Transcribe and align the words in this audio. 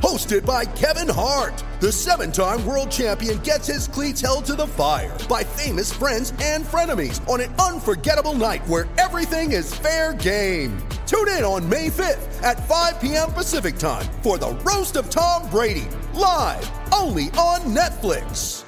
Hosted 0.00 0.44
by 0.44 0.66
Kevin 0.66 1.08
Hart, 1.08 1.64
the 1.80 1.90
seven 1.90 2.30
time 2.30 2.64
world 2.66 2.90
champion 2.90 3.38
gets 3.38 3.66
his 3.66 3.88
cleats 3.88 4.20
held 4.20 4.44
to 4.44 4.54
the 4.54 4.66
fire 4.66 5.16
by 5.26 5.42
famous 5.42 5.90
friends 5.90 6.34
and 6.42 6.64
frenemies 6.66 7.26
on 7.26 7.40
an 7.40 7.54
unforgettable 7.54 8.34
night 8.34 8.66
where 8.68 8.86
everything 8.98 9.52
is 9.52 9.74
fair 9.74 10.12
game. 10.12 10.76
Tune 11.06 11.28
in 11.28 11.44
on 11.44 11.66
May 11.66 11.88
5th 11.88 12.42
at 12.42 12.68
5 12.68 13.00
p.m. 13.00 13.32
Pacific 13.32 13.78
time 13.78 14.04
for 14.22 14.36
the 14.36 14.50
Roast 14.66 14.96
of 14.96 15.08
Tom 15.08 15.48
Brady, 15.48 15.88
live 16.12 16.70
only 16.92 17.24
on 17.38 17.60
Netflix. 17.74 18.64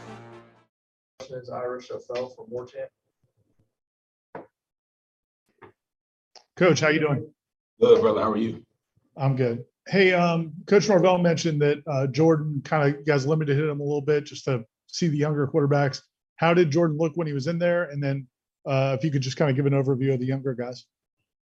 is 1.20 1.50
Irish 1.50 1.88
FL 1.88 2.28
from 2.28 2.46
War 2.48 2.66
Chant. 2.66 2.88
Coach, 6.56 6.80
how 6.80 6.88
you 6.88 7.00
doing? 7.00 7.30
Good, 7.78 8.00
brother. 8.00 8.22
How 8.22 8.32
are 8.32 8.36
you? 8.38 8.64
I'm 9.14 9.36
good. 9.36 9.64
Hey, 9.88 10.12
um, 10.12 10.52
Coach 10.66 10.88
Norvell 10.88 11.16
mentioned 11.16 11.62
that 11.62 11.82
uh, 11.86 12.06
Jordan 12.08 12.60
kind 12.62 12.94
of 12.94 13.06
guys 13.06 13.26
limited 13.26 13.58
him 13.58 13.80
a 13.80 13.82
little 13.82 14.02
bit 14.02 14.26
just 14.26 14.44
to 14.44 14.64
see 14.86 15.08
the 15.08 15.16
younger 15.16 15.46
quarterbacks. 15.46 16.02
How 16.36 16.52
did 16.52 16.70
Jordan 16.70 16.98
look 16.98 17.16
when 17.16 17.26
he 17.26 17.32
was 17.32 17.46
in 17.46 17.58
there? 17.58 17.84
And 17.84 18.02
then 18.02 18.26
uh, 18.66 18.96
if 18.98 19.02
you 19.02 19.10
could 19.10 19.22
just 19.22 19.38
kind 19.38 19.50
of 19.50 19.56
give 19.56 19.64
an 19.64 19.72
overview 19.72 20.12
of 20.12 20.20
the 20.20 20.26
younger 20.26 20.54
guys. 20.54 20.84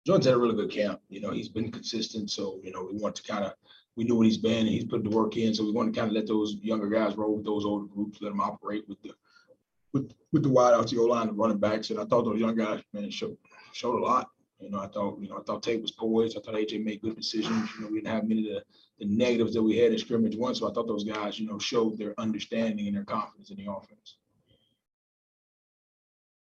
Jordan's 0.08 0.25
had 0.25 0.34
a 0.34 0.39
really 0.39 0.56
good 0.56 0.72
camp. 0.72 1.02
You 1.09 1.22
know, 1.22 1.30
he's 1.30 1.50
been 1.50 1.72
consistent. 1.72 2.31
So, 2.31 2.59
you 2.64 2.72
know, 2.72 2.89
we 2.92 2.97
want 2.97 3.16
to 3.17 3.23
kind 3.23 3.45
of, 3.45 3.53
we 3.95 4.06
knew 4.06 4.16
what 4.16 4.25
he's 4.25 4.38
been 4.38 4.66
and 4.66 4.69
he's 4.69 4.86
put 4.86 5.03
the 5.03 5.09
work 5.12 5.38
in. 5.38 5.53
So 5.53 5.64
we 5.64 5.72
want 5.72 5.94
to 5.94 6.00
kind 6.00 6.09
of 6.09 6.16
let 6.16 6.25
those 6.25 6.56
younger 6.64 6.89
guys 6.89 7.16
roll 7.16 7.36
with 7.36 7.45
those 7.45 7.64
older 7.64 7.86
groups, 7.86 8.19
let 8.22 8.30
them 8.30 8.42
operate 8.42 8.86
with 8.89 9.00
the, 9.03 9.12
with, 9.94 10.12
with 10.31 10.42
the 10.42 10.50
wide 10.50 10.73
out, 10.73 10.89
the 10.89 10.97
O 10.97 11.03
line, 11.03 11.28
the 11.28 11.34
running 11.34 11.59
backs. 11.59 11.92
And 11.92 12.00
I 12.00 12.06
thought 12.06 12.25
those 12.25 12.39
young 12.39 12.56
guys, 12.56 12.81
man, 12.92 13.12
showed, 13.12 13.38
showed 13.73 14.00
a 14.00 14.03
lot. 14.03 14.30
You 14.61 14.69
know, 14.69 14.79
I 14.79 14.87
thought, 14.87 15.19
you 15.19 15.27
know, 15.27 15.37
I 15.37 15.41
thought 15.41 15.63
Tate 15.63 15.81
was 15.81 15.91
poised. 15.91 16.37
I 16.37 16.41
thought 16.41 16.55
AJ 16.55 16.83
made 16.83 17.01
good 17.01 17.15
decisions. 17.15 17.69
You 17.75 17.81
know, 17.83 17.87
we 17.87 17.99
didn't 17.99 18.13
have 18.13 18.27
many 18.27 18.47
of 18.49 18.55
the, 18.55 18.63
the 18.99 19.05
negatives 19.05 19.53
that 19.53 19.63
we 19.63 19.77
had 19.77 19.91
in 19.91 19.97
scrimmage 19.97 20.35
one. 20.35 20.53
So 20.53 20.69
I 20.69 20.73
thought 20.73 20.87
those 20.87 21.03
guys, 21.03 21.39
you 21.39 21.47
know, 21.47 21.57
showed 21.57 21.97
their 21.97 22.13
understanding 22.19 22.87
and 22.87 22.95
their 22.95 23.03
confidence 23.03 23.49
in 23.49 23.57
the 23.57 23.71
offense. 23.71 24.17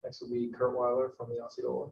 Next 0.02 0.22
will 0.22 0.30
be 0.30 0.50
Curt 0.56 0.76
Weiler 0.76 1.12
from 1.16 1.28
the 1.28 1.42
Osceola. 1.42 1.88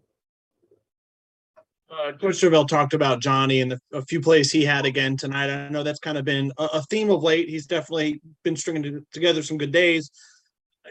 Uh, 1.89 2.13
Coach 2.13 2.43
Norvell 2.43 2.67
talked 2.67 2.95
about 2.95 3.21
Johnny 3.21 3.61
and 3.61 3.71
the, 3.71 3.81
a 3.93 4.03
few 4.03 4.21
plays 4.21 4.51
he 4.51 4.65
had 4.65 4.87
again 4.87 5.17
tonight. 5.17 5.51
I 5.51 5.69
know 5.69 5.85
that's 5.85 6.01
kind 6.01 6.19
of 6.19 6.25
been 6.25 6.53
a, 6.59 6.65
a 6.65 6.83
theme 6.83 7.11
of 7.11 7.23
late. 7.23 7.49
He's 7.49 7.67
definitely 7.67 8.21
been 8.43 8.57
stringing 8.57 9.07
together 9.13 9.43
some 9.43 9.57
good 9.57 9.71
days. 9.71 10.11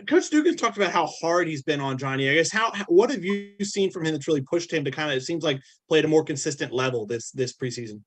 Coach 0.07 0.29
Dugan 0.29 0.55
talked 0.55 0.77
about 0.77 0.91
how 0.91 1.07
hard 1.21 1.47
he's 1.47 1.63
been 1.63 1.79
on 1.79 1.97
Johnny. 1.97 2.29
I 2.29 2.33
guess 2.33 2.51
how, 2.51 2.71
how 2.71 2.85
what 2.87 3.09
have 3.09 3.23
you 3.23 3.53
seen 3.63 3.91
from 3.91 4.05
him 4.05 4.13
that's 4.13 4.27
really 4.27 4.41
pushed 4.41 4.71
him 4.71 4.83
to 4.85 4.91
kind 4.91 5.11
of 5.11 5.17
it 5.17 5.21
seems 5.21 5.43
like 5.43 5.59
play 5.87 5.99
at 5.99 6.05
a 6.05 6.07
more 6.07 6.23
consistent 6.23 6.71
level 6.71 7.05
this 7.05 7.31
this 7.31 7.55
preseason. 7.55 8.01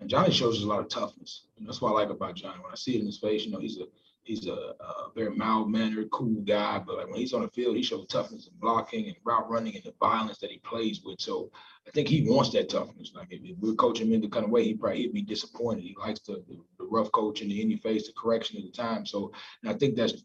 And 0.00 0.10
Johnny 0.10 0.32
shows 0.32 0.58
us 0.58 0.64
a 0.64 0.66
lot 0.66 0.80
of 0.80 0.88
toughness. 0.88 1.46
And 1.58 1.66
that's 1.66 1.80
what 1.80 1.90
I 1.90 1.92
like 1.92 2.10
about 2.10 2.34
Johnny. 2.34 2.60
When 2.60 2.72
I 2.72 2.76
see 2.76 2.96
it 2.96 3.00
in 3.00 3.06
his 3.06 3.18
face, 3.18 3.44
you 3.44 3.52
know, 3.52 3.60
he's 3.60 3.78
a 3.78 3.84
he's 4.24 4.46
a, 4.46 4.52
a 4.52 5.10
very 5.14 5.34
mild 5.34 5.70
mannered, 5.70 6.10
cool 6.10 6.40
guy. 6.42 6.78
But 6.78 6.96
like 6.96 7.06
when 7.06 7.16
he's 7.16 7.32
on 7.32 7.42
the 7.42 7.48
field, 7.48 7.76
he 7.76 7.82
shows 7.82 8.06
toughness 8.06 8.46
and 8.46 8.60
blocking 8.60 9.06
and 9.06 9.16
route 9.24 9.48
running 9.50 9.74
and 9.74 9.84
the 9.84 9.94
violence 10.00 10.38
that 10.38 10.50
he 10.50 10.58
plays 10.58 11.02
with. 11.04 11.20
So 11.20 11.50
I 11.86 11.90
think 11.90 12.08
he 12.08 12.28
wants 12.28 12.50
that 12.50 12.68
toughness. 12.68 13.12
Like 13.14 13.28
if, 13.30 13.42
if 13.44 13.56
we're 13.58 13.74
coaching 13.74 14.08
him 14.08 14.14
in 14.14 14.20
the 14.20 14.28
kind 14.28 14.44
of 14.44 14.50
way, 14.50 14.64
he 14.64 14.74
probably 14.74 15.02
he'd 15.02 15.12
be 15.12 15.22
disappointed. 15.22 15.82
He 15.82 15.96
likes 15.98 16.20
the, 16.20 16.42
the, 16.48 16.58
the 16.78 16.84
rough 16.84 17.10
coaching, 17.12 17.48
the 17.48 17.60
in 17.60 17.70
your 17.70 17.80
face, 17.80 18.06
the 18.06 18.12
correction 18.16 18.58
at 18.58 18.64
the 18.64 18.70
time. 18.70 19.06
So 19.06 19.32
I 19.66 19.72
think 19.74 19.96
that's 19.96 20.22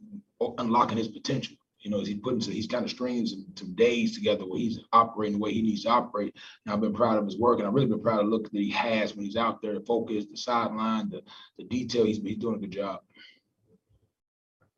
unlocking 0.58 0.98
his 0.98 1.08
potential. 1.08 1.56
You 1.80 1.92
know, 1.92 2.02
as 2.02 2.08
he 2.08 2.16
putting 2.16 2.42
he's 2.42 2.68
kind 2.68 2.84
of 2.84 2.92
strings 2.92 3.32
some, 3.32 3.46
some 3.56 3.76
days 3.76 4.16
together 4.16 4.46
where 4.46 4.60
he's 4.60 4.80
operating 4.92 5.38
the 5.38 5.44
way 5.44 5.54
he 5.54 5.62
needs 5.62 5.84
to 5.84 5.90
operate. 5.90 6.36
And 6.66 6.74
I've 6.74 6.82
been 6.82 6.94
proud 6.94 7.18
of 7.18 7.26
his 7.26 7.38
work, 7.38 7.60
and 7.60 7.68
I've 7.68 7.74
really 7.74 7.88
been 7.88 8.02
proud 8.02 8.20
of 8.20 8.26
the 8.26 8.32
look 8.32 8.52
that 8.52 8.60
he 8.60 8.72
has 8.72 9.16
when 9.16 9.26
he's 9.26 9.38
out 9.38 9.62
there, 9.62 9.76
the 9.76 9.86
focus, 9.86 10.26
the 10.30 10.38
sideline, 10.38 11.10
the 11.10 11.22
the 11.58 11.64
detail. 11.66 12.06
He's, 12.06 12.18
he's 12.18 12.38
doing 12.38 12.56
a 12.56 12.60
good 12.60 12.72
job. 12.72 13.02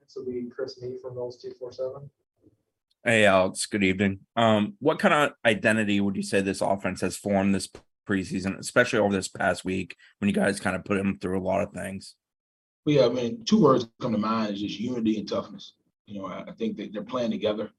Next 0.02 0.18
will 0.18 0.26
be 0.26 0.50
Chris 0.54 0.78
Nee 0.82 0.98
from 1.02 1.16
Noles 1.16 1.42
two 1.42 1.54
four 1.58 1.72
seven. 1.72 2.10
Hey 3.04 3.26
Alex, 3.26 3.66
good 3.66 3.84
evening. 3.84 4.20
Um, 4.36 4.74
what 4.80 5.00
kind 5.00 5.14
of 5.14 5.32
identity 5.46 6.02
would 6.02 6.18
you 6.18 6.22
say 6.22 6.42
this 6.42 6.62
offense 6.62 7.00
has 7.00 7.16
formed 7.16 7.56
this 7.56 7.70
preseason, 8.08 8.60
especially 8.60 9.00
over 9.00 9.16
this 9.16 9.30
past 9.30 9.64
week 9.64 9.96
when 10.20 10.28
you 10.28 10.36
guys 10.36 10.60
kind 10.60 10.76
of 10.76 10.84
put 10.84 10.98
him 10.98 11.18
through 11.18 11.40
a 11.40 11.42
lot 11.42 11.62
of 11.62 11.72
things? 11.72 12.16
Well, 12.86 12.96
yeah, 12.96 13.06
I 13.06 13.10
mean, 13.10 13.44
two 13.46 13.62
words 13.62 13.88
come 14.02 14.14
to 14.14 14.18
mind 14.18 14.54
is 14.54 14.62
just 14.62 14.80
unity 14.80 15.20
and 15.20 15.28
toughness. 15.28 15.74
You 16.06 16.20
know, 16.20 16.26
I, 16.28 16.46
I 16.48 16.52
think 16.54 16.78
that 16.78 16.94
they're 16.94 17.04
playing 17.04 17.32
together. 17.32 17.72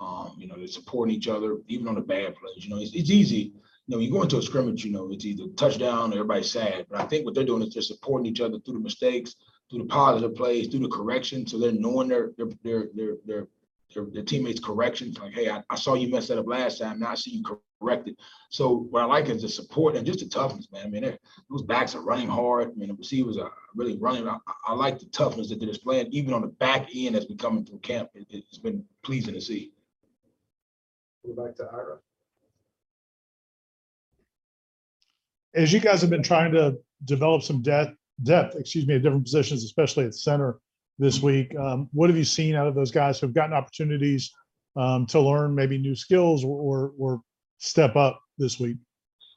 Um, 0.00 0.34
you 0.38 0.46
know, 0.46 0.56
they're 0.56 0.66
supporting 0.66 1.14
each 1.14 1.28
other, 1.28 1.58
even 1.68 1.88
on 1.88 1.94
the 1.94 2.00
bad 2.00 2.34
plays. 2.36 2.64
You 2.64 2.70
know, 2.70 2.80
it's, 2.80 2.94
it's 2.94 3.10
easy. 3.10 3.52
You 3.86 3.96
know, 3.96 3.98
you 3.98 4.10
go 4.10 4.22
into 4.22 4.38
a 4.38 4.42
scrimmage, 4.42 4.84
you 4.84 4.92
know, 4.92 5.10
it's 5.12 5.24
either 5.24 5.44
touchdown 5.56 6.12
or 6.12 6.14
everybody's 6.14 6.50
sad. 6.50 6.86
But 6.90 7.00
I 7.00 7.04
think 7.04 7.24
what 7.24 7.34
they're 7.34 7.44
doing 7.44 7.62
is 7.62 7.74
they're 7.74 7.82
supporting 7.82 8.26
each 8.26 8.40
other 8.40 8.58
through 8.58 8.74
the 8.74 8.80
mistakes, 8.80 9.36
through 9.70 9.80
the 9.80 9.84
positive 9.86 10.34
plays, 10.34 10.68
through 10.68 10.80
the 10.80 10.88
correction. 10.88 11.46
So 11.46 11.58
they're 11.58 11.72
knowing 11.72 12.08
their 12.08 12.30
their 12.36 12.46
their 12.62 12.88
their 12.94 13.14
their, 13.26 13.46
their, 13.94 14.04
their 14.06 14.22
teammates' 14.22 14.60
corrections. 14.60 15.18
Like, 15.18 15.32
hey, 15.32 15.50
I, 15.50 15.62
I 15.68 15.76
saw 15.76 15.94
you 15.94 16.08
mess 16.10 16.28
that 16.28 16.38
up 16.38 16.46
last 16.46 16.78
time. 16.78 17.00
Now 17.00 17.10
I 17.10 17.14
see 17.14 17.32
you 17.32 17.42
correct 17.80 18.08
it. 18.08 18.16
So 18.50 18.86
what 18.90 19.02
I 19.02 19.06
like 19.06 19.28
is 19.28 19.42
the 19.42 19.48
support 19.48 19.96
and 19.96 20.06
just 20.06 20.20
the 20.20 20.28
toughness, 20.28 20.68
man. 20.72 20.86
I 20.86 20.88
mean, 20.88 21.18
those 21.50 21.62
backs 21.62 21.94
are 21.94 22.02
running 22.02 22.28
hard. 22.28 22.70
I 22.70 22.74
mean, 22.74 22.88
the 22.88 22.94
receivers 22.94 23.36
are 23.36 23.52
really 23.74 23.96
running. 23.96 24.28
I, 24.28 24.38
I 24.66 24.74
like 24.74 24.98
the 24.98 25.06
toughness 25.06 25.48
that 25.48 25.58
they're 25.58 25.68
displaying, 25.68 26.08
even 26.12 26.32
on 26.32 26.42
the 26.42 26.48
back 26.48 26.88
end 26.94 27.16
as 27.16 27.26
we 27.28 27.36
coming 27.36 27.64
through 27.64 27.78
camp. 27.78 28.10
It, 28.14 28.26
it's 28.30 28.58
been 28.58 28.84
pleasing 29.02 29.34
to 29.34 29.40
see. 29.40 29.72
Go 31.26 31.44
back 31.44 31.56
to 31.56 31.64
Ira. 31.72 31.98
As 35.54 35.72
you 35.72 35.80
guys 35.80 36.00
have 36.00 36.10
been 36.10 36.22
trying 36.22 36.52
to 36.52 36.78
develop 37.04 37.42
some 37.42 37.62
depth, 37.62 37.96
depth, 38.22 38.56
excuse 38.56 38.86
me, 38.86 38.96
at 38.96 39.02
different 39.02 39.24
positions, 39.24 39.64
especially 39.64 40.04
at 40.04 40.14
center 40.14 40.58
this 40.98 41.22
week, 41.22 41.54
um, 41.56 41.88
what 41.92 42.10
have 42.10 42.16
you 42.16 42.24
seen 42.24 42.54
out 42.54 42.66
of 42.66 42.74
those 42.74 42.90
guys 42.90 43.18
who've 43.18 43.34
gotten 43.34 43.54
opportunities 43.54 44.32
um, 44.76 45.06
to 45.06 45.20
learn 45.20 45.54
maybe 45.54 45.78
new 45.78 45.94
skills 45.94 46.44
or, 46.44 46.58
or, 46.58 46.92
or 46.98 47.20
step 47.58 47.96
up 47.96 48.20
this 48.38 48.58
week? 48.58 48.76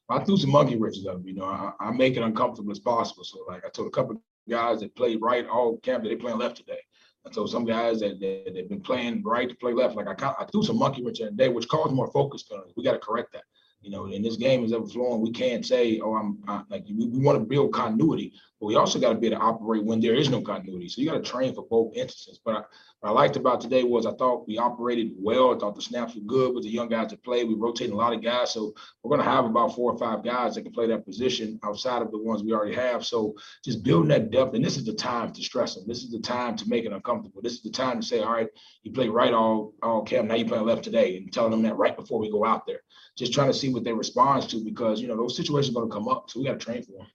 I 0.10 0.20
threw 0.20 0.38
some 0.38 0.52
monkey 0.52 0.78
wrenches 0.78 1.06
up. 1.06 1.20
You 1.24 1.36
know, 1.36 1.46
I, 1.46 1.72
I 1.80 1.92
make 1.92 2.16
it 2.16 2.24
uncomfortable 2.24 2.72
as 2.72 2.80
possible. 2.80 3.24
So, 3.24 3.44
like, 3.48 3.66
I 3.66 3.70
told 3.70 3.88
a 3.88 3.92
couple 3.92 4.22
guys 4.50 4.80
that 4.80 4.96
played 4.96 5.22
right 5.22 5.48
all 5.48 5.78
camp 5.78 6.04
that 6.04 6.10
they 6.10 6.16
playing 6.16 6.38
left 6.38 6.58
today. 6.58 6.80
I 7.26 7.30
told 7.30 7.50
some 7.50 7.66
guys 7.66 8.00
that, 8.00 8.20
that 8.22 8.52
they've 8.54 8.70
been 8.70 8.82
playing 8.82 9.22
right 9.24 9.50
to 9.50 9.56
play 9.56 9.74
left. 9.74 9.96
Like 9.96 10.22
I, 10.24 10.34
I 10.40 10.46
threw 10.46 10.64
some 10.64 10.80
monkey 10.80 11.04
wrench 11.04 11.20
in 11.20 11.28
today, 11.28 11.50
which 11.50 11.68
caused 11.68 11.94
more 11.94 12.10
focus 12.12 12.44
penalties. 12.44 12.74
We 12.78 12.84
got 12.84 12.94
to 12.94 13.00
correct 13.00 13.34
that. 13.34 13.44
You 13.82 13.92
know, 13.92 14.06
in 14.06 14.22
this 14.22 14.38
game 14.38 14.64
is 14.64 14.74
ever 14.74 14.86
flowing. 14.88 15.22
We 15.22 15.32
can't 15.32 15.66
say, 15.66 16.00
"Oh, 16.00 16.16
I'm 16.16 16.40
I, 16.48 16.64
like." 16.70 16.86
We, 16.90 17.08
we 17.08 17.20
want 17.20 17.38
to 17.38 17.46
build 17.46 17.74
continuity, 17.74 18.34
but 18.60 18.68
we 18.68 18.76
also 18.76 19.00
got 19.00 19.14
to 19.14 19.20
be 19.20 19.28
able 19.28 19.38
to 19.38 19.44
operate 19.44 19.84
when 19.84 20.02
there 20.02 20.16
is 20.16 20.30
no 20.30 20.42
continuity. 20.42 20.90
So 20.90 21.02
you 21.02 21.10
got 21.10 21.24
to 21.24 21.32
train 21.32 21.54
for 21.54 21.66
both 21.70 21.96
instances. 21.96 22.40
But 22.44 22.56
I, 22.56 22.62
what 23.00 23.10
I 23.10 23.12
liked 23.12 23.36
about 23.36 23.62
today 23.62 23.84
was 23.84 24.08
I 24.08 24.14
thought 24.14 24.48
we 24.48 24.58
operated 24.58 25.12
well. 25.16 25.54
I 25.54 25.60
thought 25.60 25.76
the 25.76 25.82
snaps 25.82 26.16
were 26.16 26.22
good 26.22 26.56
with 26.56 26.64
the 26.64 26.70
young 26.70 26.90
guys 26.90 27.12
that 27.12 27.24
play. 27.24 27.44
We 27.44 27.54
rotated 27.54 27.94
a 27.94 27.98
lot 27.98 28.14
of 28.14 28.24
guys, 28.24 28.54
so 28.54 28.74
we're 29.04 29.16
going 29.16 29.24
to 29.24 29.32
have 29.32 29.46
about 29.46 29.76
four 29.76 29.92
or 29.92 29.98
five 30.00 30.24
guys 30.24 30.56
that 30.56 30.64
can 30.64 30.72
play 30.72 30.88
that 30.88 31.06
position 31.06 31.60
outside 31.64 32.02
of 32.02 32.10
the 32.10 32.18
ones 32.18 32.42
we 32.42 32.54
already 32.54 32.74
have. 32.74 33.06
So 33.06 33.36
just 33.64 33.84
building 33.84 34.10
that 34.10 34.32
depth, 34.32 34.56
and 34.56 34.66
this 34.66 34.78
is 34.78 34.86
the 34.86 34.94
time 34.94 35.32
to 35.34 35.44
stress 35.44 35.76
them. 35.76 35.84
This 35.88 36.04
is 36.04 36.12
the 36.12 36.20
time 36.20 36.56
to 36.58 36.68
make 36.68 36.86
it 36.86 36.92
uncomfortable. 36.92 37.42
This 37.44 37.54
is 37.54 37.62
the 37.62 37.70
time 37.70 38.02
to 38.02 38.06
say, 38.06 38.22
"All 38.22 38.34
right, 38.34 38.50
you 38.82 38.92
play 38.92 39.08
right 39.08 39.34
all 39.34 39.74
all 39.84 40.02
camp. 40.02 40.28
Now 40.28 40.36
you 40.36 40.46
play 40.46 40.60
left 40.60 40.84
today," 40.84 41.18
and 41.18 41.32
telling 41.32 41.52
them 41.52 41.62
that 41.62 41.78
right 41.78 41.96
before 41.96 42.20
we 42.20 42.32
go 42.32 42.44
out 42.46 42.66
there. 42.66 42.82
Just 43.16 43.34
trying 43.34 43.52
to 43.52 43.54
see 43.54 43.72
what 43.72 43.84
they 43.84 43.94
respond 43.94 44.50
to 44.50 44.64
because 44.64 45.00
you 45.00 45.08
know 45.08 45.16
those 45.16 45.38
situations 45.38 45.76
are 45.76 45.80
going 45.80 45.90
to 45.90 45.94
come 45.94 46.08
up, 46.08 46.32
so 46.32 46.40
we 46.40 46.46
got 46.48 46.60
to 46.60 46.66
train 46.66 46.82
for 46.82 46.94
them. 46.94 47.08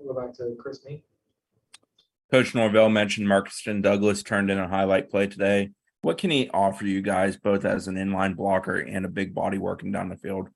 We'll 0.00 0.14
Go 0.14 0.20
back 0.20 0.34
to 0.34 0.54
Chris 0.58 0.80
Nee. 0.86 1.02
Coach 2.30 2.54
Norvell 2.54 2.90
mentioned 2.90 3.26
Markeston 3.26 3.82
Douglas 3.82 4.22
turned 4.22 4.50
in 4.50 4.58
a 4.58 4.68
highlight 4.68 5.10
play 5.10 5.26
today. 5.26 5.70
What 6.02 6.18
can 6.18 6.30
he 6.30 6.50
offer 6.50 6.84
you 6.84 7.00
guys 7.00 7.36
both 7.36 7.64
as 7.64 7.88
an 7.88 7.96
inline 7.96 8.36
blocker 8.36 8.76
and 8.78 9.06
a 9.06 9.08
big 9.08 9.34
body 9.34 9.58
working 9.58 9.90
down 9.90 10.10
the 10.10 10.16
field? 10.16 10.48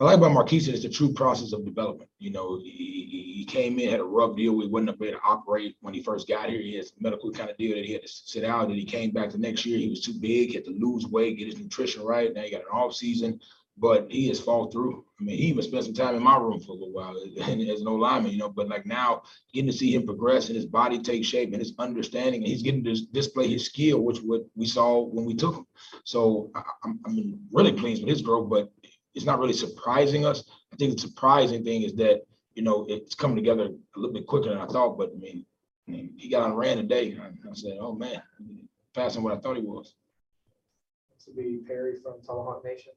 I 0.00 0.04
like 0.04 0.18
about 0.18 0.32
Marquise 0.32 0.68
is 0.68 0.82
the 0.82 0.88
true 0.88 1.12
process 1.12 1.52
of 1.52 1.64
development. 1.64 2.10
You 2.18 2.30
know, 2.30 2.58
he, 2.58 2.70
he, 2.70 3.34
he 3.38 3.44
came 3.44 3.78
in, 3.78 3.90
had 3.90 4.00
a 4.00 4.04
rough 4.04 4.36
deal. 4.36 4.54
We 4.54 4.66
wouldn't 4.66 4.90
have 4.90 4.98
been 4.98 5.08
able 5.08 5.18
to 5.18 5.24
operate 5.24 5.76
when 5.80 5.94
he 5.94 6.02
first 6.02 6.26
got 6.26 6.48
here. 6.48 6.60
He 6.60 6.74
has 6.76 6.92
a 6.98 7.02
medical 7.02 7.30
kind 7.30 7.50
of 7.50 7.56
deal 7.58 7.76
that 7.76 7.84
he 7.84 7.92
had 7.92 8.02
to 8.02 8.08
sit 8.08 8.44
out. 8.44 8.68
And 8.68 8.76
he 8.76 8.84
came 8.84 9.10
back 9.10 9.30
the 9.30 9.38
next 9.38 9.64
year. 9.66 9.78
He 9.78 9.88
was 9.88 10.00
too 10.00 10.14
big, 10.14 10.54
had 10.54 10.64
to 10.64 10.70
lose 10.70 11.06
weight, 11.06 11.38
get 11.38 11.48
his 11.48 11.58
nutrition 11.58 12.02
right. 12.02 12.32
Now 12.34 12.42
he 12.42 12.50
got 12.50 12.62
an 12.62 12.66
off 12.72 12.94
season, 12.94 13.40
but 13.80 14.12
he 14.12 14.28
has 14.28 14.38
fought 14.38 14.70
through. 14.70 15.04
I 15.18 15.24
mean, 15.24 15.38
he 15.38 15.44
even 15.46 15.62
spent 15.62 15.84
some 15.84 15.94
time 15.94 16.14
in 16.14 16.22
my 16.22 16.36
room 16.36 16.60
for 16.60 16.72
a 16.72 16.74
little 16.74 16.92
while 16.92 17.16
as 17.40 17.80
an 17.80 17.88
old 17.88 18.00
lineman, 18.00 18.30
you 18.30 18.38
know. 18.38 18.50
But 18.50 18.68
like 18.68 18.84
now, 18.84 19.22
getting 19.54 19.70
to 19.70 19.76
see 19.76 19.94
him 19.94 20.04
progress 20.04 20.48
and 20.48 20.56
his 20.56 20.66
body 20.66 20.98
take 20.98 21.24
shape 21.24 21.52
and 21.52 21.58
his 21.58 21.72
understanding, 21.78 22.42
and 22.42 22.46
he's 22.46 22.62
getting 22.62 22.84
to 22.84 22.94
display 23.12 23.48
his 23.48 23.64
skill, 23.64 24.00
which 24.00 24.18
what 24.18 24.42
we 24.54 24.66
saw 24.66 25.02
when 25.02 25.24
we 25.24 25.34
took 25.34 25.56
him. 25.56 25.66
So 26.04 26.50
I, 26.54 26.62
I'm, 26.84 27.00
I'm 27.06 27.40
really 27.52 27.72
pleased 27.72 28.02
with 28.02 28.10
his 28.10 28.22
growth, 28.22 28.50
but 28.50 28.70
it's 29.14 29.24
not 29.24 29.38
really 29.38 29.54
surprising 29.54 30.26
us. 30.26 30.44
I 30.72 30.76
think 30.76 30.94
the 30.94 31.00
surprising 31.00 31.64
thing 31.64 31.82
is 31.82 31.94
that 31.94 32.20
you 32.54 32.62
know 32.62 32.84
it's 32.88 33.14
coming 33.14 33.36
together 33.36 33.64
a 33.64 33.98
little 33.98 34.12
bit 34.12 34.26
quicker 34.26 34.50
than 34.50 34.58
I 34.58 34.66
thought. 34.66 34.98
But 34.98 35.12
I 35.14 35.18
mean, 35.18 35.46
I 35.88 35.92
mean 35.92 36.12
he 36.18 36.28
got 36.28 36.42
on 36.42 36.54
ran 36.54 36.76
today. 36.76 37.18
I, 37.18 37.28
I 37.28 37.54
said, 37.54 37.78
"Oh 37.80 37.94
man, 37.94 38.20
faster 38.94 39.16
than 39.16 39.24
what 39.24 39.32
I 39.32 39.40
thought 39.40 39.56
he 39.56 39.62
was." 39.62 39.94
Will 41.26 41.36
be 41.36 41.60
Perry 41.66 41.94
from 42.02 42.14
Tomahawk 42.26 42.64
Nation. 42.64 42.92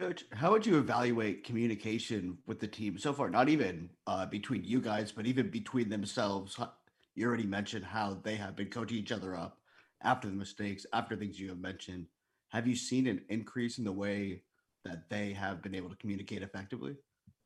Coach, 0.00 0.24
how 0.32 0.50
would 0.50 0.64
you 0.64 0.78
evaluate 0.78 1.44
communication 1.44 2.38
with 2.46 2.58
the 2.58 2.66
team 2.66 2.96
so 2.96 3.12
far? 3.12 3.28
Not 3.28 3.50
even 3.50 3.90
uh, 4.06 4.24
between 4.24 4.64
you 4.64 4.80
guys, 4.80 5.12
but 5.12 5.26
even 5.26 5.50
between 5.50 5.90
themselves. 5.90 6.58
You 7.14 7.26
already 7.26 7.44
mentioned 7.44 7.84
how 7.84 8.18
they 8.22 8.36
have 8.36 8.56
been 8.56 8.70
coaching 8.70 8.96
each 8.96 9.12
other 9.12 9.36
up 9.36 9.58
after 10.02 10.26
the 10.26 10.34
mistakes, 10.34 10.86
after 10.94 11.16
things 11.16 11.38
you 11.38 11.50
have 11.50 11.58
mentioned. 11.58 12.06
Have 12.48 12.66
you 12.66 12.76
seen 12.76 13.08
an 13.08 13.20
increase 13.28 13.76
in 13.76 13.84
the 13.84 13.92
way 13.92 14.40
that 14.86 15.10
they 15.10 15.34
have 15.34 15.60
been 15.60 15.74
able 15.74 15.90
to 15.90 15.96
communicate 15.96 16.42
effectively? 16.42 16.96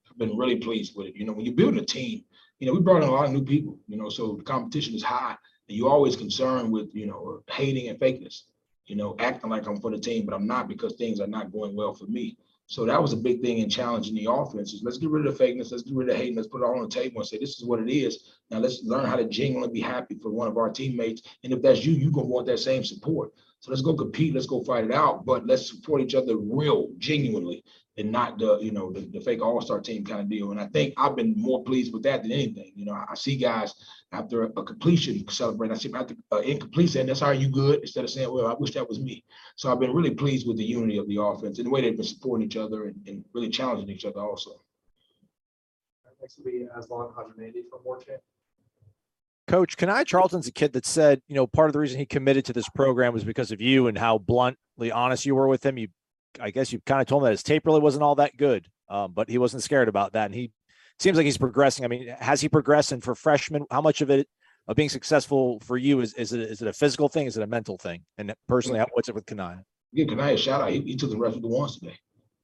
I've 0.08 0.18
been 0.18 0.36
really 0.36 0.58
pleased 0.58 0.94
with 0.94 1.08
it. 1.08 1.16
You 1.16 1.26
know, 1.26 1.32
when 1.32 1.44
you're 1.44 1.56
building 1.56 1.80
a 1.80 1.84
team, 1.84 2.22
you 2.60 2.68
know, 2.68 2.72
we 2.72 2.78
brought 2.78 3.02
in 3.02 3.08
a 3.08 3.12
lot 3.12 3.26
of 3.26 3.32
new 3.32 3.44
people, 3.44 3.80
you 3.88 3.96
know, 3.96 4.08
so 4.08 4.36
the 4.36 4.44
competition 4.44 4.94
is 4.94 5.02
high 5.02 5.36
and 5.68 5.76
you're 5.76 5.90
always 5.90 6.14
concerned 6.14 6.70
with, 6.70 6.94
you 6.94 7.06
know, 7.06 7.42
hating 7.50 7.88
and 7.88 7.98
fakeness, 7.98 8.42
you 8.86 8.96
know, 8.96 9.16
acting 9.19 9.50
like 9.50 9.66
I'm 9.66 9.81
for 9.81 9.90
the 9.90 9.98
team, 9.98 10.25
but 10.26 10.34
I'm 10.34 10.46
not 10.46 10.69
because 10.69 10.94
things 10.94 11.20
are 11.20 11.26
not 11.26 11.52
going 11.52 11.75
well 11.75 11.94
for 11.94 12.06
me. 12.06 12.36
So 12.66 12.86
that 12.86 13.00
was 13.00 13.12
a 13.12 13.16
big 13.16 13.42
thing 13.42 13.58
in 13.58 13.69
challenging 13.69 14.14
the 14.14 14.31
offense 14.31 14.72
is 14.72 14.82
let's 14.82 14.96
get 14.96 15.10
rid 15.10 15.26
of 15.26 15.36
the 15.36 15.44
fakeness, 15.44 15.70
let's 15.70 15.82
get 15.82 15.94
rid 15.94 16.08
of 16.08 16.16
hating, 16.16 16.36
let's 16.36 16.48
put 16.48 16.62
it 16.62 16.64
all 16.64 16.76
on 16.76 16.82
the 16.82 16.88
table 16.88 17.20
and 17.20 17.26
say 17.26 17.38
this 17.38 17.58
is 17.58 17.64
what 17.64 17.81
it 17.81 17.90
is. 17.90 18.36
Now 18.50 18.58
let's 18.58 18.82
learn 18.84 19.04
how 19.04 19.16
to 19.16 19.28
genuinely 19.28 19.72
be 19.72 19.81
happy 19.81 20.14
for 20.14 20.31
one 20.31 20.48
of 20.48 20.56
our 20.56 20.70
teammates. 20.70 21.22
And 21.44 21.52
if 21.52 21.60
that's 21.60 21.84
you, 21.84 21.92
you're 21.92 22.10
gonna 22.10 22.26
want 22.26 22.46
that 22.46 22.58
same 22.58 22.82
support. 22.82 23.32
So 23.60 23.70
let's 23.70 23.82
go 23.82 23.94
compete, 23.94 24.34
let's 24.34 24.46
go 24.46 24.62
fight 24.62 24.84
it 24.84 24.92
out, 24.92 25.26
but 25.26 25.46
let's 25.46 25.69
support 25.69 26.00
each 26.00 26.14
other 26.14 26.37
real, 26.37 26.88
genuinely, 26.98 27.64
and 27.96 28.11
not 28.11 28.38
the, 28.38 28.58
you 28.58 28.73
know, 28.73 28.93
the, 28.93 29.00
the 29.00 29.20
fake 29.20 29.41
all-star 29.41 29.81
team 29.81 30.05
kind 30.05 30.20
of 30.20 30.29
deal. 30.29 30.50
And 30.50 30.61
I 30.61 30.67
think 30.67 30.94
I've 30.96 31.14
been 31.14 31.35
more 31.37 31.62
pleased 31.62 31.93
with 31.93 32.02
that 32.02 32.23
than 32.23 32.32
anything. 32.32 32.73
You 32.75 32.87
know, 32.87 32.93
I, 32.93 33.05
I 33.11 33.14
see 33.14 33.37
guys 33.37 33.75
after 34.12 34.44
a 34.44 34.50
completion 34.50 35.29
celebrate. 35.29 35.70
I 35.70 35.75
see 35.75 35.88
them 35.88 36.00
after 36.00 36.14
uh, 36.32 36.38
incomplete 36.38 36.91
saying 36.91 37.06
that's 37.06 37.20
how 37.20 37.31
you 37.31 37.49
good 37.49 37.81
instead 37.81 38.05
of 38.05 38.11
saying, 38.11 38.32
well, 38.32 38.46
I 38.46 38.55
wish 38.55 38.73
that 38.75 38.88
was 38.88 38.99
me. 39.00 39.25
So 39.56 39.70
I've 39.70 39.81
been 39.81 39.94
really 39.94 40.14
pleased 40.14 40.46
with 40.46 40.56
the 40.56 40.64
unity 40.64 40.99
of 40.99 41.08
the 41.08 41.20
offense 41.20 41.58
and 41.58 41.67
the 41.67 41.70
way 41.70 41.82
they've 41.82 41.96
been 41.96 42.05
supporting 42.05 42.46
each 42.46 42.56
other 42.56 42.87
and, 42.87 42.96
and 43.06 43.25
really 43.32 43.49
challenging 43.49 43.88
each 43.88 44.05
other 44.05 44.20
also. 44.20 44.61
Next 46.20 46.38
will 46.38 46.47
be 46.47 46.67
Aslan 46.75 47.08
Hajimandi 47.08 47.69
from 47.69 47.81
War 47.85 47.99
Chant. 47.99 48.20
Coach, 49.47 49.76
Kanaya 49.76 50.06
Charlton's 50.06 50.47
a 50.47 50.52
kid 50.52 50.73
that 50.73 50.87
said, 50.87 51.20
you 51.29 51.35
know, 51.35 51.47
part 51.47 51.69
of 51.69 51.75
the 51.75 51.79
reason 51.79 51.99
he 51.99 52.06
committed 52.06 52.47
to 52.47 52.55
this 52.55 52.67
program 52.70 53.12
was 53.12 53.25
because 53.25 53.52
of 53.52 53.61
you 53.61 53.88
and 53.88 53.99
how 53.99 54.17
bluntly 54.17 54.90
honest 54.90 55.26
you 55.26 55.35
were 55.35 55.47
with 55.47 55.67
him. 55.67 55.76
You, 55.76 55.88
I 56.40 56.50
guess 56.50 56.72
you 56.72 56.81
kind 56.86 57.00
of 57.00 57.06
told 57.06 57.22
him 57.22 57.26
that 57.26 57.32
his 57.32 57.42
tape 57.42 57.66
really 57.66 57.81
wasn't 57.81 58.02
all 58.02 58.14
that 58.16 58.36
good, 58.36 58.66
um, 58.88 59.12
but 59.12 59.28
he 59.28 59.38
wasn't 59.38 59.62
scared 59.62 59.88
about 59.88 60.12
that. 60.12 60.26
And 60.26 60.34
he 60.34 60.52
seems 60.98 61.16
like 61.16 61.25
he's 61.25 61.38
progressing. 61.38 61.84
I 61.84 61.88
mean, 61.88 62.08
has 62.19 62.40
he 62.40 62.48
progressed? 62.48 62.92
And 62.92 63.02
for 63.02 63.14
freshmen, 63.14 63.64
how 63.70 63.81
much 63.81 64.00
of 64.00 64.10
it 64.10 64.28
of 64.66 64.76
being 64.76 64.88
successful 64.88 65.60
for 65.60 65.76
you 65.76 66.00
is 66.00 66.14
is 66.14 66.32
it 66.32 66.40
is 66.40 66.62
it 66.62 66.69
a 66.69 66.72
physical 66.72 67.08
thing? 67.08 67.26
Is 67.26 67.36
it 67.36 67.42
a 67.42 67.46
mental 67.46 67.76
thing? 67.76 68.02
And 68.19 68.34
personally, 68.48 68.78
how, 68.78 68.86
what's 68.92 69.08
it 69.08 69.14
with 69.14 69.26
Kanaya? 69.26 69.62
Give 69.94 70.08
Kanaya 70.08 70.34
a 70.34 70.38
shout 70.38 70.62
out. 70.62 70.70
He, 70.70 70.81
he 70.81 70.96
took 70.96 71.10
the 71.10 71.19
rest 71.19 71.36
of 71.36 71.42
the 71.42 71.48
ones 71.48 71.78
today. 71.78 71.96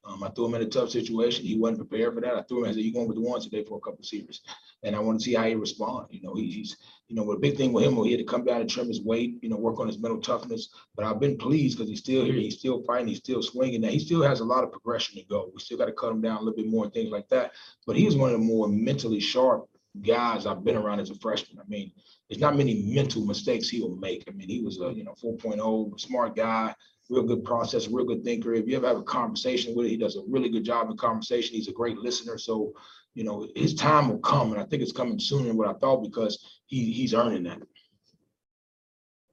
Um, 0.04 0.22
I 0.22 0.30
threw 0.30 0.46
him 0.46 0.54
in 0.54 0.62
a 0.62 0.66
tough 0.66 0.90
situation. 0.90 1.44
He 1.44 1.58
wasn't 1.58 1.88
prepared 1.88 2.14
for 2.14 2.20
that. 2.22 2.34
I 2.34 2.42
threw 2.42 2.60
him 2.60 2.64
and 2.64 2.74
said, 2.74 2.84
"You 2.84 2.92
going 2.92 3.06
with 3.06 3.16
the 3.16 3.22
ones 3.22 3.44
today 3.44 3.64
for 3.64 3.76
a 3.76 3.80
couple 3.80 4.00
of 4.00 4.06
series?" 4.06 4.40
And 4.82 4.96
I 4.96 4.98
want 5.00 5.20
to 5.20 5.24
see 5.24 5.34
how 5.34 5.44
he 5.44 5.54
respond. 5.54 6.06
You 6.10 6.22
know, 6.22 6.34
he, 6.34 6.50
he's 6.50 6.76
you 7.08 7.16
know, 7.16 7.30
the 7.30 7.38
big 7.38 7.56
thing 7.56 7.72
with 7.72 7.84
him, 7.84 7.96
was 7.96 8.06
he 8.06 8.12
had 8.12 8.20
to 8.20 8.24
come 8.24 8.44
down 8.44 8.60
and 8.60 8.70
trim 8.70 8.88
his 8.88 9.02
weight. 9.02 9.38
You 9.42 9.50
know, 9.50 9.56
work 9.56 9.78
on 9.78 9.88
his 9.88 9.98
mental 9.98 10.20
toughness. 10.20 10.68
But 10.96 11.04
I've 11.04 11.20
been 11.20 11.36
pleased 11.36 11.76
because 11.76 11.90
he's 11.90 11.98
still 11.98 12.24
here. 12.24 12.34
He's 12.34 12.58
still 12.58 12.82
fighting. 12.84 13.08
He's 13.08 13.18
still 13.18 13.42
swinging. 13.42 13.82
Now 13.82 13.88
he 13.88 13.98
still 13.98 14.22
has 14.22 14.40
a 14.40 14.44
lot 14.44 14.64
of 14.64 14.72
progression 14.72 15.16
to 15.16 15.24
go. 15.24 15.50
We 15.52 15.60
still 15.60 15.78
got 15.78 15.86
to 15.86 15.92
cut 15.92 16.12
him 16.12 16.22
down 16.22 16.36
a 16.36 16.40
little 16.40 16.56
bit 16.56 16.68
more 16.68 16.84
and 16.84 16.94
things 16.94 17.10
like 17.10 17.28
that. 17.28 17.52
But 17.86 17.96
he's 17.96 18.16
one 18.16 18.32
of 18.32 18.38
the 18.38 18.44
more 18.44 18.68
mentally 18.68 19.20
sharp 19.20 19.68
guys 20.00 20.46
I've 20.46 20.64
been 20.64 20.76
around 20.76 21.00
as 21.00 21.10
a 21.10 21.16
freshman. 21.16 21.60
I 21.60 21.68
mean, 21.68 21.92
there's 22.28 22.40
not 22.40 22.56
many 22.56 22.82
mental 22.94 23.24
mistakes 23.24 23.68
he 23.68 23.80
will 23.82 23.96
make. 23.96 24.24
I 24.28 24.30
mean, 24.30 24.48
he 24.48 24.60
was 24.60 24.80
a 24.80 24.92
you 24.92 25.04
know 25.04 25.14
4.0 25.22 26.00
smart 26.00 26.36
guy 26.36 26.74
real 27.10 27.24
good 27.24 27.44
process, 27.44 27.88
real 27.88 28.06
good 28.06 28.24
thinker. 28.24 28.54
If 28.54 28.66
you 28.68 28.76
ever 28.76 28.86
have 28.86 28.96
a 28.96 29.02
conversation 29.02 29.74
with 29.74 29.86
him, 29.86 29.90
he 29.90 29.96
does 29.96 30.16
a 30.16 30.22
really 30.28 30.48
good 30.48 30.64
job 30.64 30.90
in 30.90 30.96
conversation. 30.96 31.54
He's 31.54 31.68
a 31.68 31.72
great 31.72 31.98
listener. 31.98 32.38
So, 32.38 32.72
you 33.14 33.24
know, 33.24 33.48
his 33.56 33.74
time 33.74 34.08
will 34.08 34.18
come, 34.18 34.52
and 34.52 34.60
I 34.60 34.64
think 34.64 34.82
it's 34.82 34.92
coming 34.92 35.18
sooner 35.18 35.48
than 35.48 35.56
what 35.56 35.68
I 35.68 35.74
thought 35.74 36.02
because 36.02 36.62
he 36.66 36.92
he's 36.92 37.12
earning 37.12 37.42
that. 37.42 37.58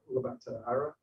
We'll 0.07 0.21
go 0.21 0.29
back 0.29 0.39
to 0.41 0.59
Ira. 0.67 0.93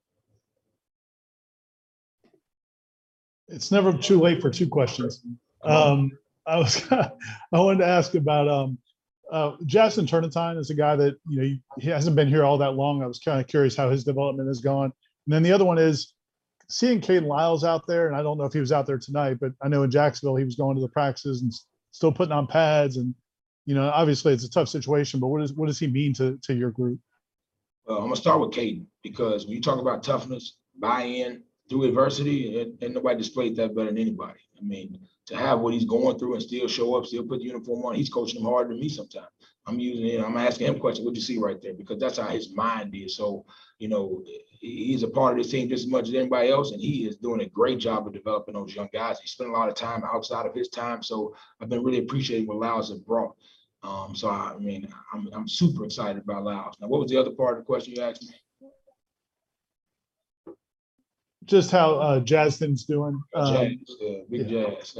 It's 3.48 3.70
never 3.70 3.92
too 3.92 4.20
late 4.20 4.40
for 4.40 4.50
two 4.50 4.68
questions. 4.68 5.22
Um, 5.62 6.10
I 6.46 6.56
was, 6.56 6.82
I 6.90 7.10
wanted 7.52 7.78
to 7.78 7.86
ask 7.86 8.14
about, 8.14 8.48
um, 8.48 8.78
uh, 9.30 9.56
Jazston 9.64 10.06
Turnetine 10.06 10.58
is 10.58 10.70
a 10.70 10.74
guy 10.74 10.96
that, 10.96 11.16
you 11.28 11.40
know, 11.40 11.56
he 11.78 11.88
hasn't 11.88 12.16
been 12.16 12.28
here 12.28 12.44
all 12.44 12.58
that 12.58 12.74
long. 12.74 13.02
I 13.02 13.06
was 13.06 13.18
kind 13.18 13.40
of 13.40 13.46
curious 13.46 13.76
how 13.76 13.90
his 13.90 14.04
development 14.04 14.48
has 14.48 14.60
gone. 14.60 14.92
And 15.26 15.34
then 15.34 15.42
the 15.42 15.52
other 15.52 15.64
one 15.64 15.78
is 15.78 16.14
seeing 16.68 17.00
Kayden 17.00 17.26
Lyles 17.26 17.64
out 17.64 17.86
there, 17.86 18.06
and 18.06 18.16
I 18.16 18.22
don't 18.22 18.38
know 18.38 18.44
if 18.44 18.52
he 18.52 18.60
was 18.60 18.72
out 18.72 18.86
there 18.86 18.98
tonight, 18.98 19.38
but 19.40 19.52
I 19.62 19.68
know 19.68 19.82
in 19.82 19.90
Jacksonville 19.90 20.36
he 20.36 20.44
was 20.44 20.56
going 20.56 20.76
to 20.76 20.82
the 20.82 20.88
practices 20.88 21.42
and 21.42 21.52
still 21.90 22.12
putting 22.12 22.32
on 22.32 22.46
pads. 22.46 22.96
And, 22.96 23.14
you 23.66 23.74
know, 23.74 23.90
obviously 23.90 24.32
it's 24.32 24.44
a 24.44 24.50
tough 24.50 24.68
situation, 24.68 25.20
but 25.20 25.28
what 25.28 25.40
does, 25.40 25.52
what 25.52 25.66
does 25.66 25.78
he 25.78 25.86
mean 25.86 26.14
to, 26.14 26.38
to 26.42 26.54
your 26.54 26.70
group? 26.70 26.98
Well, 27.86 27.98
I'm 27.98 28.04
gonna 28.04 28.16
start 28.16 28.40
with 28.40 28.50
Kayden 28.50 28.86
because 29.02 29.44
when 29.44 29.54
you 29.54 29.60
talk 29.60 29.78
about 29.78 30.02
toughness, 30.02 30.56
buy-in 30.78 31.42
through 31.68 31.84
adversity, 31.84 32.60
and, 32.60 32.82
and 32.82 32.94
nobody 32.94 33.18
displayed 33.18 33.56
that 33.56 33.74
better 33.74 33.88
than 33.88 33.98
anybody. 33.98 34.40
I 34.58 34.64
mean, 34.64 34.98
to 35.26 35.36
have 35.36 35.60
what 35.60 35.74
he's 35.74 35.84
going 35.84 36.18
through 36.18 36.34
and 36.34 36.42
still 36.42 36.68
show 36.68 36.94
up, 36.94 37.06
still 37.06 37.24
put 37.24 37.38
the 37.40 37.44
uniform 37.44 37.84
on, 37.84 37.94
he's 37.94 38.10
coaching 38.10 38.42
them 38.42 38.50
harder 38.50 38.70
than 38.70 38.80
me 38.80 38.88
sometimes. 38.88 39.28
I'm 39.66 39.78
using 39.78 40.06
it, 40.06 40.22
I'm 40.22 40.36
asking 40.36 40.66
him 40.66 40.78
questions, 40.78 41.04
what'd 41.04 41.16
you 41.16 41.22
see 41.22 41.38
right 41.38 41.60
there? 41.60 41.72
Because 41.72 41.98
that's 41.98 42.18
how 42.18 42.28
his 42.28 42.54
mind 42.54 42.94
is. 42.94 43.16
So, 43.16 43.46
you 43.78 43.88
know, 43.88 44.22
he's 44.64 45.02
a 45.02 45.08
part 45.08 45.32
of 45.32 45.38
this 45.38 45.50
team 45.50 45.68
just 45.68 45.84
as 45.84 45.90
much 45.90 46.08
as 46.08 46.14
anybody 46.14 46.48
else, 46.48 46.72
and 46.72 46.80
he 46.80 47.06
is 47.06 47.16
doing 47.16 47.42
a 47.42 47.46
great 47.46 47.78
job 47.78 48.06
of 48.06 48.12
developing 48.12 48.54
those 48.54 48.74
young 48.74 48.88
guys. 48.92 49.20
He 49.20 49.28
spent 49.28 49.50
a 49.50 49.52
lot 49.52 49.68
of 49.68 49.74
time 49.74 50.02
outside 50.04 50.46
of 50.46 50.54
his 50.54 50.68
time, 50.68 51.02
so 51.02 51.34
I've 51.60 51.68
been 51.68 51.84
really 51.84 51.98
appreciating 51.98 52.46
what 52.46 52.58
Lyles 52.58 52.88
has 52.88 52.98
brought. 52.98 53.34
Um, 53.82 54.16
so 54.16 54.28
I, 54.28 54.54
I 54.54 54.58
mean, 54.58 54.88
I'm, 55.12 55.28
I'm 55.32 55.48
super 55.48 55.84
excited 55.84 56.22
about 56.22 56.44
Lyles. 56.44 56.76
Now, 56.80 56.88
what 56.88 57.00
was 57.00 57.10
the 57.10 57.20
other 57.20 57.32
part 57.32 57.58
of 57.58 57.64
the 57.64 57.66
question 57.66 57.94
you 57.94 58.02
asked 58.02 58.22
me? 58.22 58.34
Just 61.44 61.70
how, 61.70 61.94
uh, 61.96 62.20
Jason's 62.20 62.84
doing. 62.84 63.22
Um, 63.34 63.54
Jazz, 63.54 63.96
yeah, 64.00 64.18
big 64.30 64.48
Jazz. 64.48 64.96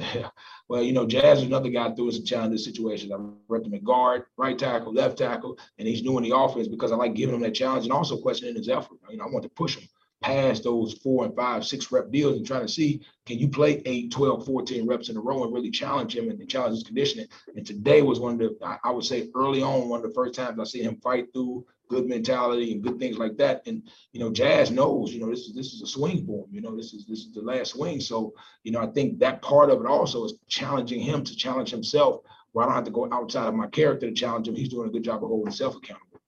well, 0.68 0.82
you 0.82 0.92
know, 0.92 1.06
Jazz 1.06 1.38
is 1.38 1.44
another 1.44 1.70
guy 1.70 1.94
through 1.94 2.12
some 2.12 2.24
challenging 2.24 2.58
situations. 2.58 3.12
I 3.12 3.16
repped 3.50 3.66
him 3.66 3.74
at 3.74 3.84
guard, 3.84 4.24
right 4.36 4.58
tackle, 4.58 4.92
left 4.92 5.18
tackle, 5.18 5.58
and 5.78 5.88
he's 5.88 6.02
doing 6.02 6.24
the 6.24 6.36
offense 6.36 6.68
because 6.68 6.92
I 6.92 6.96
like 6.96 7.14
giving 7.14 7.34
him 7.34 7.40
that 7.42 7.54
challenge 7.54 7.84
and 7.84 7.92
also 7.92 8.20
questioning 8.20 8.56
his 8.56 8.68
effort. 8.68 8.98
You 9.08 9.16
know, 9.16 9.24
I 9.24 9.28
want 9.28 9.44
to 9.44 9.48
push 9.48 9.76
him 9.76 9.88
past 10.24 10.64
those 10.64 10.94
four 10.94 11.26
and 11.26 11.36
five, 11.36 11.66
six 11.66 11.92
rep 11.92 12.10
deals 12.10 12.36
and 12.36 12.46
trying 12.46 12.62
to 12.66 12.72
see 12.72 13.02
can 13.26 13.38
you 13.38 13.46
play 13.46 13.82
8, 13.84 14.10
12, 14.10 14.46
14 14.46 14.86
reps 14.86 15.10
in 15.10 15.18
a 15.18 15.20
row 15.20 15.44
and 15.44 15.52
really 15.52 15.70
challenge 15.70 16.16
him 16.16 16.30
and, 16.30 16.48
challenge 16.48 16.76
his 16.76 16.82
conditioning. 16.82 17.26
And 17.54 17.66
today 17.66 18.00
was 18.00 18.20
one 18.20 18.32
of 18.32 18.38
the, 18.38 18.78
I 18.82 18.90
would 18.90 19.04
say 19.04 19.28
early 19.34 19.62
on, 19.62 19.88
one 19.88 20.02
of 20.02 20.08
the 20.08 20.14
first 20.14 20.34
times 20.34 20.58
I 20.58 20.64
see 20.64 20.82
him 20.82 20.96
fight 21.02 21.26
through 21.34 21.66
good 21.88 22.06
mentality 22.06 22.72
and 22.72 22.82
good 22.82 22.98
things 22.98 23.18
like 23.18 23.36
that. 23.36 23.62
And 23.66 23.82
you 24.12 24.20
know, 24.20 24.30
Jazz 24.30 24.70
knows, 24.70 25.12
you 25.12 25.20
know, 25.20 25.30
this 25.30 25.40
is 25.40 25.54
this 25.54 25.72
is 25.72 25.82
a 25.82 25.86
swing 25.86 26.24
for 26.26 26.44
him. 26.44 26.54
You 26.54 26.60
know, 26.60 26.76
this 26.76 26.92
is 26.92 27.06
this 27.06 27.20
is 27.20 27.32
the 27.32 27.42
last 27.42 27.72
swing. 27.72 28.00
So, 28.00 28.34
you 28.62 28.72
know, 28.72 28.80
I 28.80 28.86
think 28.86 29.18
that 29.20 29.42
part 29.42 29.70
of 29.70 29.80
it 29.80 29.86
also 29.86 30.24
is 30.24 30.34
challenging 30.48 31.00
him 31.00 31.24
to 31.24 31.36
challenge 31.36 31.70
himself, 31.70 32.22
where 32.52 32.64
I 32.64 32.68
don't 32.68 32.76
have 32.76 32.84
to 32.84 32.90
go 32.90 33.08
outside 33.12 33.46
of 33.46 33.54
my 33.54 33.68
character 33.68 34.06
to 34.06 34.14
challenge 34.14 34.48
him. 34.48 34.56
He's 34.56 34.68
doing 34.68 34.88
a 34.88 34.92
good 34.92 35.04
job 35.04 35.22
of 35.22 35.28
holding 35.28 35.46
himself 35.46 35.76
accountable. 35.76 36.20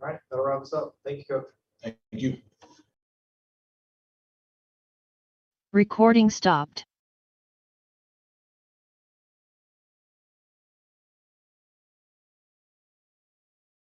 All 0.00 0.08
right, 0.08 0.18
that'll 0.30 0.44
wrap 0.44 0.62
us 0.62 0.72
up. 0.72 0.94
Thank 1.04 1.18
you, 1.18 1.24
Coach. 1.24 1.46
Thank 1.82 1.96
you. 2.12 2.38
Recording 5.72 6.30
stopped. 6.30 6.86